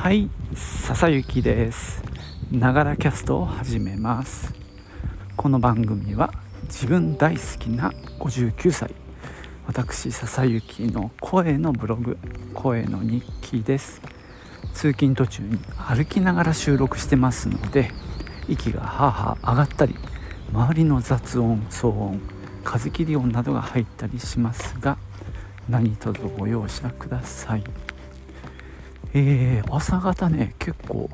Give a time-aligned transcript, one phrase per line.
[0.00, 2.02] はい笹雪です。
[2.50, 4.54] ながらキャストを始めます。
[5.36, 8.94] この番組は自分大好きな59歳。
[9.66, 12.16] 私笹雪の声のブログ
[12.54, 14.00] 声の日記です。
[14.72, 17.90] 通勤途中に歩きながら収録してますので
[18.48, 19.94] 息がはあはあ上がったり
[20.50, 22.20] 周りの雑音騒音
[22.64, 24.96] 風切り音などが入ったりしますが
[25.68, 27.89] 何卒ご容赦ください。
[29.12, 31.10] えー、朝方ね結構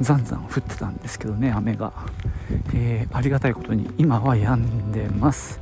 [0.00, 1.92] ざんざん降ってたんですけどね雨が、
[2.74, 5.60] えー、ありがたいことに今は止んでます。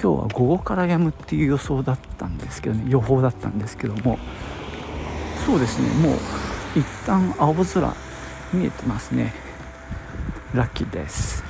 [0.00, 4.18] 今日は午後から止むっていう予想だったんですけどね予報だったんですけども。
[5.46, 6.18] そうですねもう
[6.74, 7.94] 一旦青空
[8.52, 9.32] 見えてますね。
[10.54, 11.44] ラッキーです。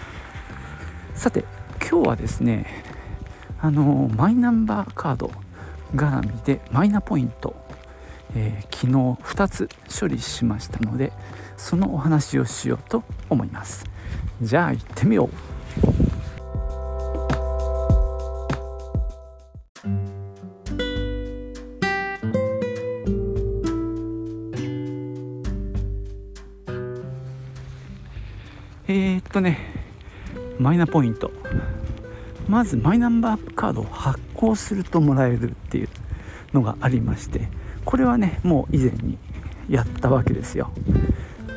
[1.15, 1.45] さて
[1.81, 2.85] 今日はですね
[3.61, 5.31] あのマイナンバーカード
[5.95, 7.57] 絡みでマイナポイント
[8.35, 9.69] えー、昨日2つ
[10.01, 11.13] 処理しましたので
[11.57, 13.85] そのお話をしようと思います。
[14.43, 15.31] じゃあ行ってみよう。
[28.89, 29.59] えー、っとね
[30.59, 31.31] マイナポイント。
[32.49, 35.89] まずマイナンバーカードを発行するともらえるっていう
[36.53, 37.49] のがありまして
[37.87, 39.17] これはねもう以前に
[39.69, 40.71] やったわけですよ。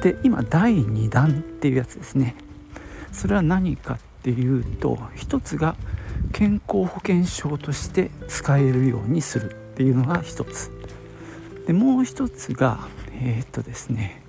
[0.02, 2.36] で今第2弾っていうやつですね。
[3.12, 5.76] それは何かっていうと一つが
[6.32, 10.72] 健康保険証として使えるようにするっていうのが一つ。
[11.68, 12.88] でもう一つが
[13.22, 14.24] えー、っとですね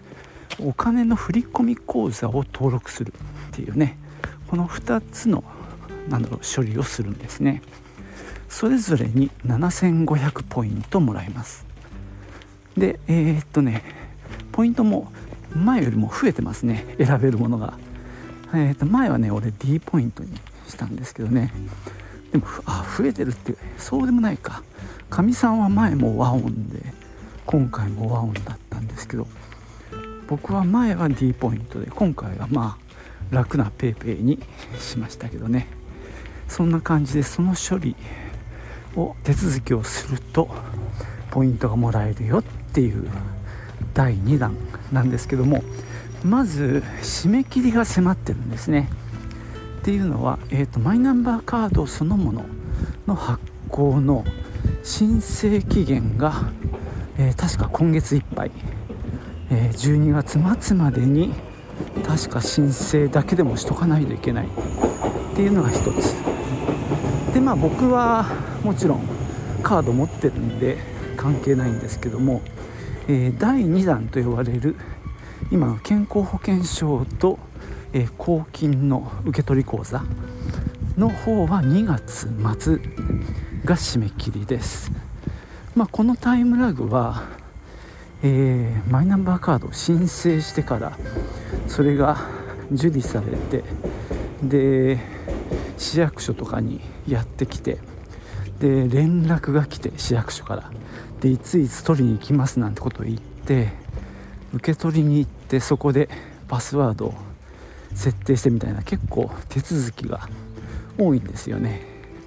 [0.59, 3.15] お金の振込口座を登録する
[3.53, 3.99] っていうね。
[4.49, 5.45] この2つの
[6.09, 7.63] なんだろう処理をするんですね。
[8.49, 11.70] それぞれに7500ポイントもらえます。
[12.81, 13.85] でえー、っとね
[14.51, 15.13] ポイントも
[15.55, 17.75] 前よりも増えてますね選べるものが、
[18.49, 20.31] えー、っと前はね俺 D ポイントに
[20.69, 21.53] したんですけどね。
[22.33, 24.63] でもあ増えてるってそうでもないか。
[25.09, 26.81] かみさんは前も和音で
[27.45, 29.27] 今回も和音だったんですけど
[30.29, 34.41] 僕は前は D ポイントで今回はまあ楽な PayPay に
[34.79, 35.67] しましたけどね。
[36.49, 37.95] そんな感じでその処理
[38.97, 40.49] を手続きをすると
[41.31, 43.09] ポイントがもらえるよっていう
[43.95, 44.57] 第2弾
[44.93, 45.63] なんですけども
[46.25, 48.91] まず締め切りが迫ってるんですね。
[49.81, 52.45] っていうのは、えーと、マイナンバーカードそのもの
[53.07, 54.25] の発行の
[54.83, 56.53] 申請期限が、
[57.17, 58.51] えー、確か今月いっぱい、
[59.51, 61.33] えー、12月末までに
[62.07, 64.47] 確か申請だけでもしとかないといけない。
[64.47, 66.15] っていうのが一つ。
[67.33, 68.27] でまあ僕は
[68.63, 69.09] もちろん
[69.63, 70.77] カード持ってるんで
[71.17, 72.43] 関係ないんですけども、
[73.09, 74.77] え、第2弾と呼ばれる
[75.51, 77.39] 今の健康保険証と、
[77.93, 80.03] えー、公金の受取口座
[80.97, 82.29] の方は2月
[82.59, 82.79] 末
[83.65, 84.93] が締め切りです、
[85.75, 87.25] まあ、このタイムラグは、
[88.23, 90.97] えー、マイナンバーカードを申請してから
[91.67, 92.29] それが
[92.71, 93.65] 受理されて
[94.43, 94.99] で
[95.77, 97.79] 市役所とかにやってきて
[98.61, 100.71] で連絡が来て市役所から。
[101.21, 103.73] でいついつ取りに行きますなんてことを言って
[104.55, 106.09] 受け取りに行ってそこで
[106.49, 107.15] パスワードを
[107.95, 110.29] 設定してみたいな結構手続きが
[110.99, 111.83] 多いんですよね。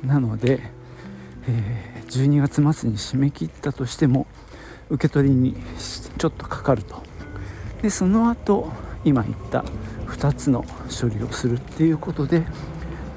[0.05, 0.59] なので、
[1.47, 4.27] えー、12月末に締め切ったとしても
[4.89, 5.55] 受け取りに
[6.17, 7.01] ちょっとかかると。
[7.81, 8.71] でその後
[9.03, 9.65] 今言った
[10.07, 10.63] 2つの
[11.01, 12.43] 処理をするっていうことで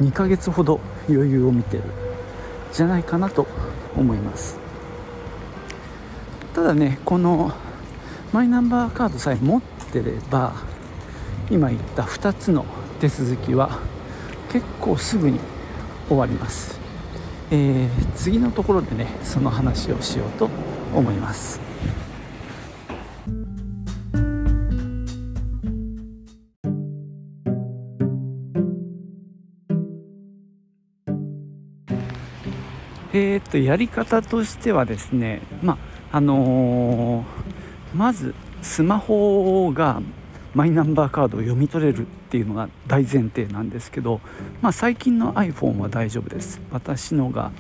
[0.01, 2.06] 2ヶ月ほど余裕を見てる。
[2.73, 3.47] じゃないかなと
[3.97, 4.59] 思います。
[6.55, 7.53] ただねこの
[8.33, 9.63] マイナンバーカードさえ持っ
[9.93, 10.55] てれば
[11.51, 12.65] 今言った2つの
[12.99, 13.79] 手続きは
[14.51, 15.39] 結構すぐに
[16.09, 16.81] 終わります、
[17.51, 20.49] えー、次のところでねその話をしようと
[20.95, 21.66] 思います。
[33.17, 35.79] えー、っとやり方としてはですねま
[36.13, 40.03] あのー、まずスマホが
[40.55, 44.21] マイナンバーカードを読み取れるっていうのが大前提なんですけど、
[44.61, 46.61] まあ、最近の iPhone は大丈夫です。
[46.71, 47.53] 私のが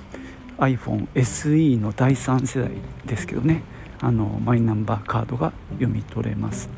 [0.59, 2.71] iPhone SE の第3世代
[3.07, 3.63] ですけどね
[4.01, 6.69] あのマイナンバーカードが読み取れます。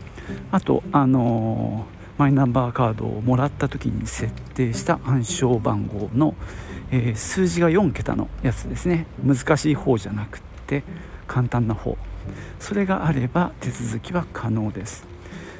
[0.53, 1.87] あとあの
[2.19, 6.35] マイナンバーカードをもらった時に設定した暗証番号の、
[6.91, 9.07] えー、数字が4桁のやつですね。
[9.25, 10.83] 難しい方じゃなくて
[11.29, 11.97] 簡単な方。
[12.59, 15.07] それがあれば手続きは可能です。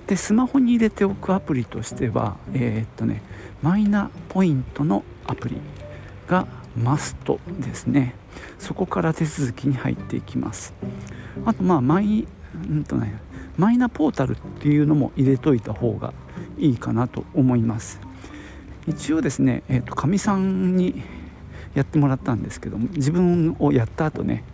[0.09, 3.23] でスマホに入れておくアプリとしてはえー、っとね
[3.63, 5.57] マイナポイントのアプリ
[6.27, 6.47] が
[6.77, 8.15] マストですね。
[8.59, 10.75] そこから手続きに入っていきます。
[11.45, 12.27] あとまあマイ,、
[12.69, 13.21] うんとね、
[13.57, 16.13] マイナポータルっていうのも入れといた方が
[16.59, 18.01] いいかなと思います。
[18.87, 21.03] 一応ですねえー、とかみさんに
[21.75, 24.45] やってもらったんですけども自分をやった後ね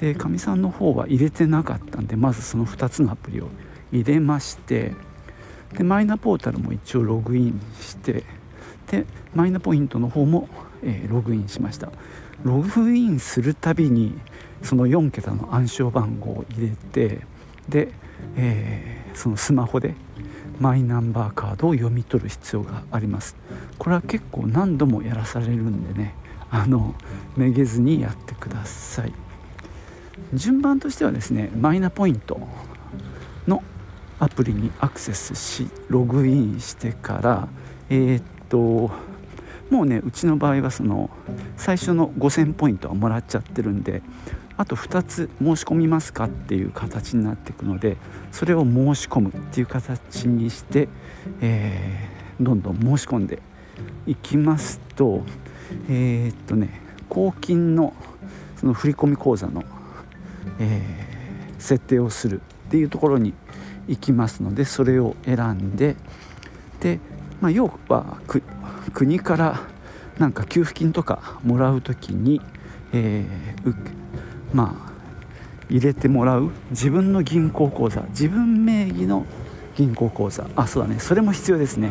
[0.00, 3.48] でかみさんの方は入れてなかったんでまずその2つのアプリを
[3.92, 4.94] 入れまして
[5.74, 8.24] でマイナポータルも一応ログインして
[8.90, 10.48] でマイナポイントの方も、
[10.82, 11.92] えー、ログインしました。
[12.44, 14.16] ログインするたびに
[14.62, 17.20] その4桁の暗証番号を入れて
[17.68, 17.88] で、
[18.36, 19.94] えー、そのスマホで
[20.60, 23.36] マイナンバーカードを読み取る必要があります。
[23.78, 26.14] これは結構何度もやらされるんでね。
[26.50, 26.94] あの
[27.36, 29.12] めげずにやってください。
[30.34, 32.40] 順番としてはですねマイナポイント
[33.46, 33.62] の
[34.18, 37.48] アプリにアクセスしログインしてから
[37.88, 38.90] えー、っと
[39.70, 41.10] もうねうちの場合はその
[41.56, 44.02] 最初の5000ポイントはもらっちゃってるんで
[44.56, 47.96] あと2つ申し込みますかっていう形になっていくので
[48.32, 50.88] それを申し込むっていう形にして、
[51.40, 53.40] えー、どんどん申し込んで
[54.06, 55.22] いきますと
[55.88, 57.94] えー、っとね公金の
[58.56, 59.62] その振込口座の、
[60.58, 63.34] えー、設定をするっていうところに
[63.86, 65.94] 行きますのでそれを選んで
[66.80, 66.98] で、
[67.40, 68.18] まあ、要は
[68.90, 69.60] 国から
[70.18, 72.40] なんか給付金とかもらう時に、
[72.92, 73.74] えー、
[74.52, 74.92] まあ
[75.70, 79.26] 入れてもらう自分の銀行口座自分名義の
[79.76, 80.46] 銀行口座。
[80.56, 80.98] あそうだね。
[80.98, 81.90] それも必要ですね。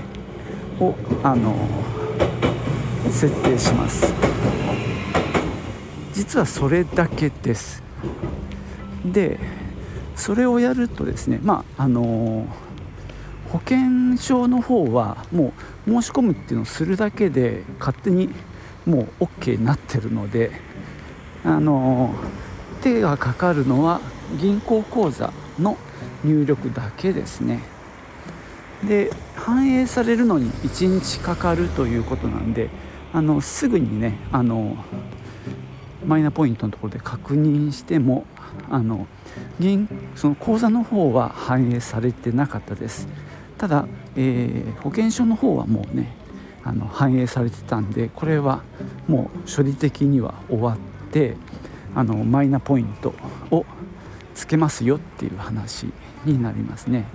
[0.79, 1.55] をあの
[3.09, 4.13] 設定します。
[6.13, 7.81] 実はそれだけです。
[9.05, 9.39] で
[10.15, 12.45] それをやるとですねまああの
[13.51, 15.53] 保険証の方はも
[15.87, 18.29] う申し込むっていうのをするだけで勝手に
[18.85, 20.51] もう OK になってるので
[21.43, 22.13] あの
[22.81, 24.01] 手がかかるのは
[24.39, 25.77] 銀行口座の
[26.23, 27.61] 入力だけですね。
[28.87, 32.69] で反映されるのに1日かかるということなんで
[33.11, 34.77] あのすぐにねあの
[36.05, 38.25] マイナポイントのところで確認しても
[38.69, 39.07] あの
[39.59, 43.07] 銀その口座の方は反映されてなかったです。
[43.57, 46.13] ただ、えー、保険証の方はもうね
[46.63, 48.61] あの反映されてたんでこれは
[49.07, 51.35] もう処理的には終わって
[51.95, 53.13] あのマイナポイント
[53.51, 53.65] を
[54.35, 55.87] つけますよっていう話
[56.25, 57.05] になりますね。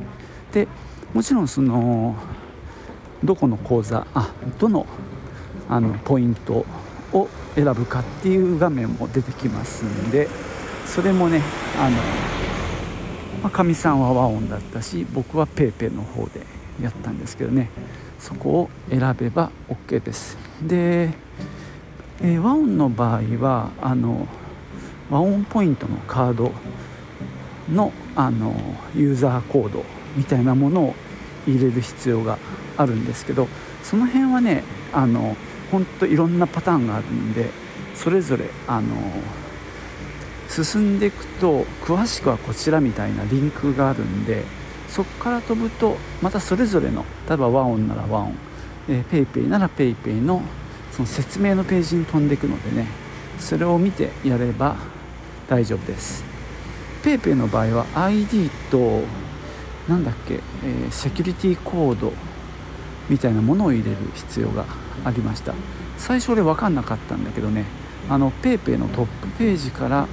[0.53, 0.67] で
[1.15, 2.17] もちろんその
[3.23, 4.87] どこの口座あどの
[5.69, 6.67] あのポイント
[7.13, 10.29] を選ぶかっていう画面も出てきますんで
[10.87, 11.43] それもね
[11.79, 11.97] あの
[13.43, 16.47] まかみさんは和音だったし僕は PayPay の方で
[16.81, 17.71] やったんですけどね。
[18.19, 20.39] そこを選べば OK です。
[20.63, 21.11] で、
[22.21, 24.29] えー、和音の場合はあの
[25.11, 26.53] 和音ポイントのカード
[27.69, 28.55] のあの
[28.95, 29.85] ユーザーコード
[30.17, 30.95] みたいなものを
[31.47, 32.39] 入れる必要が
[32.77, 33.49] あるんですけど
[33.83, 34.63] その辺はね
[34.93, 35.37] あの
[35.71, 37.51] 本当いろんなパターンがあるんで
[37.95, 38.95] それぞれあの
[40.53, 44.45] 進んでいくと詳しくはこちらみたいなリンクがあるんで
[44.89, 48.35] そこから飛ぶとまたそれぞれの例えば和音なら和音、
[48.89, 50.43] えー、ペイペイなら PayPay の
[50.91, 52.87] その説明のページに飛んでいくのでね
[53.39, 54.77] それを見てやれば
[55.49, 56.23] 大丈夫です。
[57.03, 59.03] PayPay の場合は ID と
[59.89, 62.13] なんだっけ、えー、セキュリティコード
[63.09, 64.67] みたいなものを入れる必要が
[65.05, 65.55] ありました。
[65.97, 67.65] 最初俺分かんなかったんだけどね
[68.09, 70.07] あの PayPay のトップページから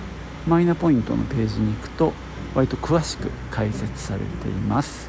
[0.50, 2.12] マイナポイントのページに行くと
[2.56, 5.08] 割と詳しく解説されています。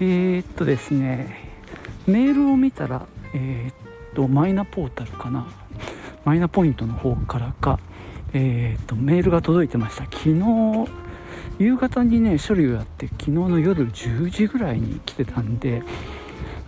[0.00, 1.50] えー、っとですね
[2.06, 3.74] メールを見たらえー、っ
[4.14, 5.48] とマイナポータルかな。
[6.24, 7.80] マイナポイントの方からか、
[8.32, 10.04] えーと、メールが届いてました。
[10.04, 10.40] 昨日
[11.58, 15.82] 夕方にね処理をやって昨日の夜10時ぐらいに来てたんで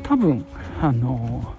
[0.02, 0.45] 多分
[0.81, 1.55] あの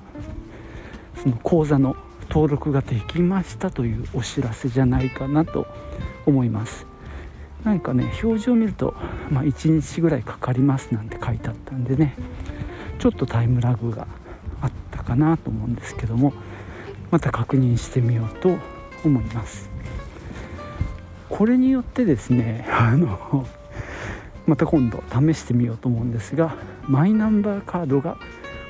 [1.21, 1.95] その口座の
[2.29, 5.65] 登録ができましたというお知らせじゃないかなと
[6.25, 6.85] 思います。
[7.63, 8.93] 何かね表示を見ると、
[9.29, 12.15] まあ、1日ぐらいかかりますなんて書いてあったんでね。
[12.99, 14.07] ちょっとタイムラグが
[14.61, 16.33] あったかなと思うんですけども
[17.11, 18.57] また確認してみようと
[19.05, 19.69] 思います。
[21.29, 23.47] これによってですねあの
[24.45, 26.55] また今度試してみようと思うんですが
[26.87, 28.17] マイナンバーカードが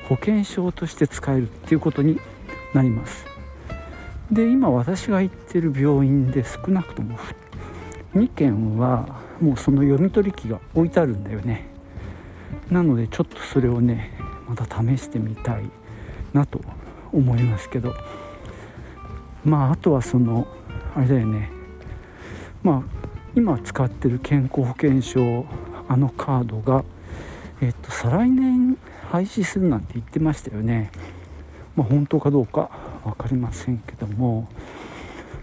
[0.08, 2.20] 保険証として使えるっていうことに
[2.74, 3.26] なります。
[4.32, 7.18] で今私が行ってる病院で少なくとも
[8.14, 11.68] 2件はもうその読み取り機が置いてあるんだよね。
[12.70, 14.12] なのでちょっとそれをね
[14.48, 15.64] また試してみたい
[16.32, 16.60] なと
[17.12, 17.94] 思いますけど。
[19.44, 20.46] まああとはその
[20.94, 21.57] あれだよね。
[22.62, 25.46] まあ今使ってる健康保険証
[25.88, 26.84] あのカードが
[27.60, 28.76] えっと再来年
[29.10, 30.90] 廃止するなんて言ってましたよね。
[31.76, 32.70] まあ本当かどうか
[33.04, 34.48] 分かりませんけども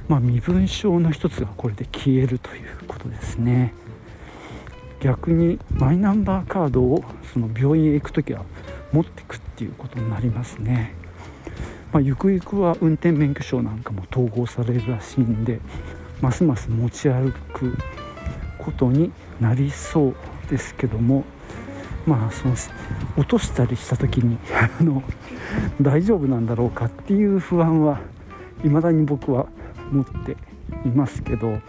[0.08, 3.74] まあ、身分証の一つがこれで消えるということですね。
[5.00, 7.04] 逆にマイナンバーカードを
[7.34, 8.44] その病院へ行く時は
[8.92, 10.94] 持っていくっていうことになりますね、
[11.92, 15.60] まあ、ゆくゆくは運転免許証なんかも統合されるらしいんで
[16.22, 17.78] ますます持ち歩く
[18.58, 20.16] ことになりそう
[20.50, 21.24] ですけども
[22.06, 22.56] まあその
[23.18, 25.04] 落としたりした時に あの
[25.82, 28.00] 大丈夫なんだろうかっていう不安は
[28.64, 29.48] 未だに僕は
[29.92, 30.38] 持って
[30.86, 31.60] いますけど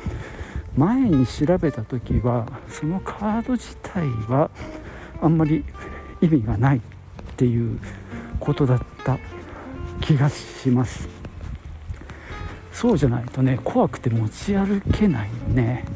[0.76, 4.50] 前に調べた時はそのカード自体は
[5.22, 5.64] あんまり
[6.20, 6.80] 意味がないっ
[7.36, 7.78] ていう
[8.38, 9.18] ことだった
[10.00, 11.15] 気がします。
[12.76, 15.86] そうじゃないとね怖くて持ち歩けないよね。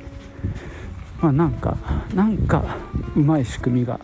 [1.21, 1.77] まあなんか
[2.15, 2.79] なんか
[3.15, 4.01] うまい仕組みが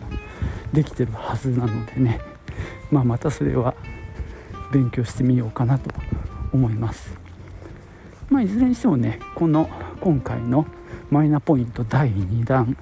[0.71, 2.21] できてるはずなのでね。
[2.91, 3.73] まあまたそれは
[4.71, 5.89] 勉強してみようかなと
[6.53, 7.17] 思います。
[8.29, 9.67] まあ、いずれにしてもねこの
[9.99, 10.67] 今回の
[11.09, 12.77] マイナポイント第2弾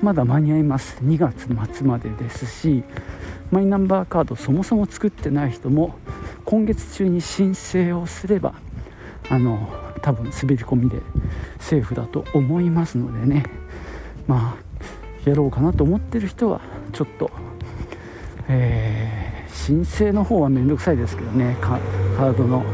[0.00, 0.98] まだ間に合います。
[1.02, 2.84] 2月末までですし
[3.50, 5.96] マイナンバーカードそもそも作ってない人も
[6.44, 8.54] 今月中に申請をすれば
[9.30, 9.68] あの
[10.02, 11.00] 多分滑り込みで
[11.58, 13.44] セーフだと思いますのでね。
[14.26, 16.60] まあやろうかなと思ってる人は
[16.92, 17.30] ちょっと、
[18.48, 21.56] えー、申請の方は面倒くさいですけどね。
[21.60, 22.64] カードの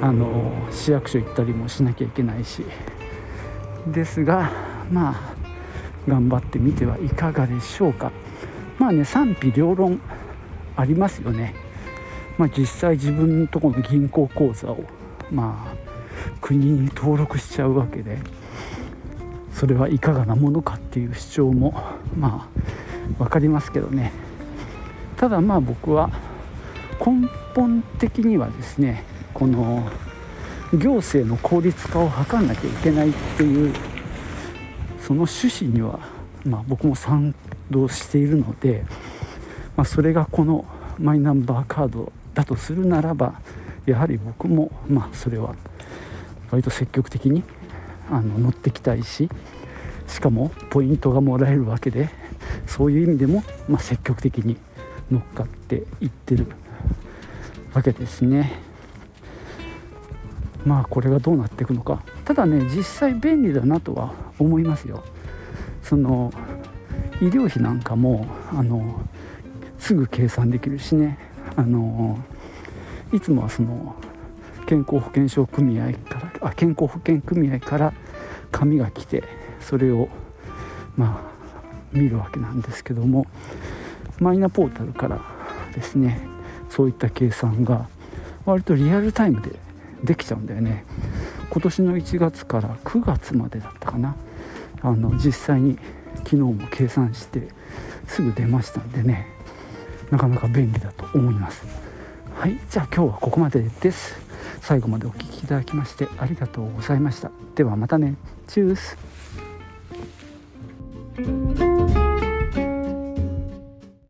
[0.00, 2.64] あの市役所行ったりもしなきゃいけないし。
[3.86, 4.50] ですが
[4.90, 5.34] まあ
[6.06, 8.12] 頑張ってみてはいかがでしょうか。
[8.78, 10.00] まあね賛否両論
[10.76, 11.54] ありますよね。
[12.38, 14.84] まあ実際自分のとこの銀行口座を
[15.30, 15.76] まあ
[16.40, 18.18] 国に登録しちゃうわけで
[19.52, 21.74] それはいかがなものかっていう主張も
[22.16, 24.12] まあ分かりますけどね。
[25.16, 26.10] ただまあ僕は
[27.04, 29.04] 根本的にはですね
[29.34, 29.88] この
[30.72, 33.74] 行政の効率化を図らなきゃいけないっていう
[35.00, 35.98] その趣旨には、
[36.44, 37.34] まあ、僕も賛
[37.70, 38.84] 同しているので、
[39.76, 40.66] まあ、それがこの
[40.98, 43.40] マイナンバーカードだとするならば
[43.92, 45.54] やはり僕もまあそれは
[46.50, 47.42] 割と積極的に
[48.10, 49.28] あの乗ってきたいし
[50.06, 52.08] しかもポイントがもらえるわけで
[52.66, 54.56] そういう意味でも、まあ、積極的に
[55.10, 56.46] 乗っかっていってる
[57.72, 58.60] わけですね。
[60.64, 62.02] まあこれがどうなっていくのか。
[62.24, 65.02] ただね実際便利だなとは思いますよ。
[65.82, 66.32] その
[67.20, 69.00] 医療費なんかもあの
[69.78, 71.18] すぐ計算できるしね。
[71.56, 72.18] あの
[73.12, 73.96] いつもはその
[74.66, 77.94] 健康保険証組合からあ健康保険組合から
[78.52, 79.24] 紙が来て
[79.60, 80.08] それを
[80.96, 81.38] まあ
[81.92, 83.26] 見るわけなんですけども
[84.20, 85.20] マイナポータルから
[85.74, 86.20] ですね
[86.68, 87.88] そういった計算が
[88.44, 89.50] 割とリアルタイムで
[90.02, 90.84] できちゃうんだよね。
[91.50, 94.16] 今年の1月から9月までだったかな。
[94.80, 95.78] あの実際に
[96.18, 97.48] 昨日も計算して
[98.06, 99.26] すぐ出ましたんでね
[100.10, 101.87] なかなか便利だと思います。
[102.38, 104.14] はいじゃあ今日はここまでです。
[104.60, 107.32] 最後までお聴きいただきましてありがとうございました。
[107.56, 108.14] ではまたね。
[108.46, 108.96] チュース。